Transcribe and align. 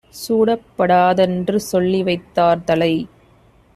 சூடப் 0.13 0.63
படாதென்று 0.77 1.59
சொல்லிவைத் 1.71 2.25
தார்தலை 2.35 2.93